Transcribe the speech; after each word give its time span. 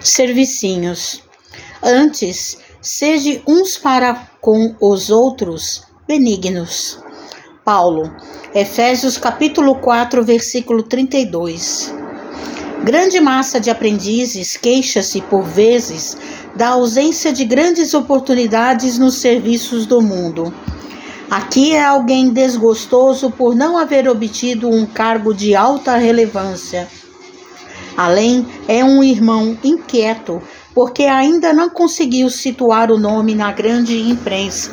servicinhos. 0.00 1.22
Antes, 1.82 2.58
sede 2.80 3.42
uns 3.46 3.76
para 3.76 4.28
com 4.40 4.74
os 4.80 5.10
outros 5.10 5.82
benignos. 6.06 6.98
Paulo, 7.64 8.10
Efésios 8.54 9.18
capítulo 9.18 9.76
4, 9.76 10.24
versículo 10.24 10.82
32. 10.82 11.94
Grande 12.82 13.20
massa 13.20 13.60
de 13.60 13.70
aprendizes 13.70 14.56
queixa-se 14.56 15.20
por 15.22 15.42
vezes 15.42 16.16
da 16.54 16.68
ausência 16.68 17.32
de 17.32 17.44
grandes 17.44 17.92
oportunidades 17.92 18.98
nos 18.98 19.16
serviços 19.16 19.84
do 19.84 20.00
mundo. 20.00 20.52
Aqui 21.30 21.72
é 21.72 21.84
alguém 21.84 22.30
desgostoso 22.30 23.30
por 23.30 23.54
não 23.54 23.76
haver 23.76 24.08
obtido 24.08 24.68
um 24.68 24.86
cargo 24.86 25.34
de 25.34 25.54
alta 25.54 25.96
relevância. 25.96 26.88
Além, 27.98 28.46
é 28.68 28.84
um 28.84 29.02
irmão 29.02 29.58
inquieto 29.64 30.40
porque 30.72 31.02
ainda 31.02 31.52
não 31.52 31.68
conseguiu 31.68 32.30
situar 32.30 32.92
o 32.92 32.96
nome 32.96 33.34
na 33.34 33.50
grande 33.50 33.98
imprensa. 34.08 34.70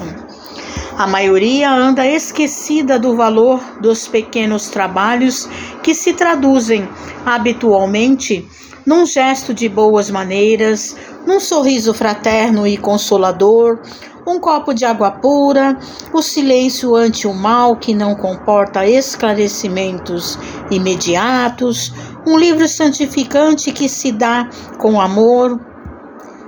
A 0.96 1.08
maioria 1.08 1.72
anda 1.72 2.06
esquecida 2.06 3.00
do 3.00 3.16
valor 3.16 3.60
dos 3.82 4.08
pequenos 4.08 4.68
trabalhos 4.68 5.50
que 5.82 5.96
se 5.96 6.14
traduzem 6.14 6.88
habitualmente 7.26 8.48
num 8.86 9.08
gesto 9.08 9.55
de 9.55 9.68
boas 9.68 10.12
maneiras, 10.12 10.96
num 11.26 11.40
sorriso 11.40 11.96
fraterno 11.96 12.68
e 12.68 12.78
consolador, 12.78 13.80
um 14.26 14.40
copo 14.40 14.74
de 14.74 14.86
água 14.86 15.12
pura, 15.12 15.78
o 16.12 16.22
silêncio 16.22 16.96
ante 16.96 17.28
o 17.28 17.34
mal 17.34 17.76
que 17.76 17.94
não 17.94 18.16
comporta 18.16 18.88
esclarecimentos 18.88 20.38
imediatos, 20.72 21.94
um 22.26 22.38
livro 22.38 22.68
santificante 22.68 23.72
que 23.72 23.88
se 23.88 24.12
dá 24.12 24.50
com 24.80 25.00
amor, 25.00 25.60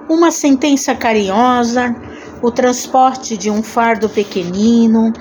uma 0.09 0.31
sentença 0.31 0.95
carinhosa, 0.95 1.95
o 2.41 2.51
transporte 2.51 3.37
de 3.37 3.51
um 3.51 3.61
fardo 3.61 4.09
pequenino, 4.09 5.13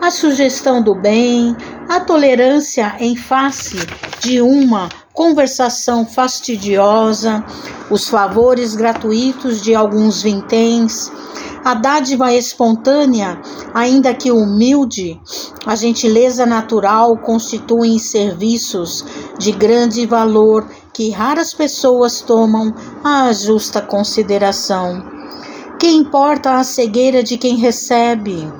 a 0.00 0.10
sugestão 0.10 0.82
do 0.82 0.94
bem, 0.94 1.54
a 1.88 2.00
tolerância 2.00 2.94
em 2.98 3.14
face 3.14 3.76
de 4.20 4.40
uma 4.40 4.88
conversação 5.12 6.06
fastidiosa, 6.06 7.44
os 7.90 8.08
favores 8.08 8.74
gratuitos 8.74 9.60
de 9.60 9.74
alguns 9.74 10.22
vinténs, 10.22 11.10
a 11.64 11.74
dádiva 11.74 12.32
espontânea, 12.32 13.40
ainda 13.74 14.14
que 14.14 14.30
humilde, 14.30 15.20
a 15.66 15.76
gentileza 15.76 16.46
natural 16.46 17.18
constituem 17.18 17.98
serviços 17.98 19.04
de 19.38 19.52
grande 19.52 20.06
valor 20.06 20.66
que 20.92 21.10
raras 21.10 21.52
pessoas 21.52 22.20
tomam 22.20 22.74
à 23.04 23.32
justa 23.32 23.80
consideração. 23.80 25.02
Que 25.78 25.88
importa 25.88 26.56
a 26.56 26.64
cegueira 26.64 27.22
de 27.22 27.36
quem 27.36 27.56
recebe? 27.56 28.50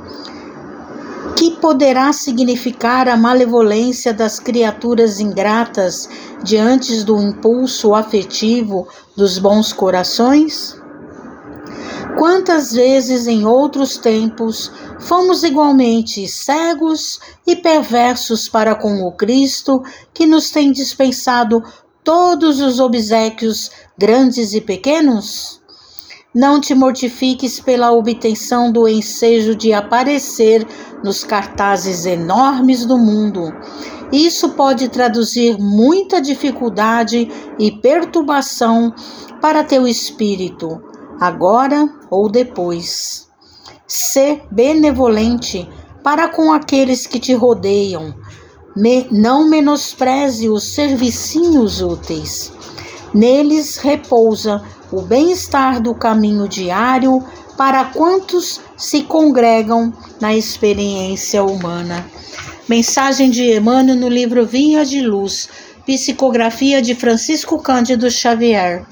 Que 1.36 1.52
poderá 1.52 2.12
significar 2.12 3.08
a 3.08 3.16
malevolência 3.16 4.12
das 4.12 4.38
criaturas 4.38 5.20
ingratas 5.20 6.08
diante 6.42 7.02
do 7.04 7.20
impulso 7.20 7.94
afetivo 7.94 8.86
dos 9.16 9.38
bons 9.38 9.72
corações? 9.72 10.80
Quantas 12.18 12.72
vezes 12.72 13.26
em 13.26 13.46
outros 13.46 13.96
tempos 13.96 14.70
fomos 14.98 15.42
igualmente 15.42 16.26
cegos 16.28 17.18
e 17.46 17.56
perversos 17.56 18.48
para 18.48 18.74
com 18.74 19.02
o 19.04 19.12
Cristo 19.12 19.82
que 20.12 20.26
nos 20.26 20.50
tem 20.50 20.72
dispensado 20.72 21.62
todos 22.04 22.60
os 22.60 22.80
obsequios 22.80 23.70
grandes 23.96 24.52
e 24.52 24.60
pequenos? 24.60 25.59
Não 26.32 26.60
te 26.60 26.76
mortifiques 26.76 27.58
pela 27.58 27.90
obtenção 27.90 28.70
do 28.70 28.86
ensejo 28.86 29.56
de 29.56 29.72
aparecer 29.72 30.64
nos 31.02 31.24
cartazes 31.24 32.06
enormes 32.06 32.86
do 32.86 32.96
mundo. 32.96 33.52
Isso 34.12 34.50
pode 34.50 34.88
traduzir 34.88 35.58
muita 35.58 36.22
dificuldade 36.22 37.28
e 37.58 37.72
perturbação 37.72 38.94
para 39.40 39.64
teu 39.64 39.88
espírito 39.88 40.80
agora 41.20 41.92
ou 42.08 42.30
depois. 42.30 43.28
Sê 43.84 44.40
benevolente 44.52 45.68
para 46.02 46.28
com 46.28 46.52
aqueles 46.52 47.08
que 47.08 47.18
te 47.18 47.34
rodeiam. 47.34 48.14
Me, 48.76 49.08
não 49.10 49.48
menospreze 49.48 50.48
os 50.48 50.62
servicinhos 50.62 51.82
úteis. 51.82 52.52
Neles 53.12 53.76
repousa 53.78 54.62
o 54.92 55.02
bem-estar 55.02 55.80
do 55.80 55.94
caminho 55.94 56.48
diário 56.48 57.24
para 57.56 57.84
quantos 57.84 58.60
se 58.76 59.02
congregam 59.02 59.92
na 60.20 60.34
experiência 60.34 61.42
humana. 61.42 62.06
Mensagem 62.68 63.30
de 63.30 63.56
Emmanuel 63.56 63.96
no 63.96 64.08
livro 64.08 64.46
Vinha 64.46 64.84
de 64.84 65.00
Luz, 65.00 65.48
psicografia 65.84 66.80
de 66.80 66.94
Francisco 66.94 67.60
Cândido 67.60 68.10
Xavier. 68.10 68.86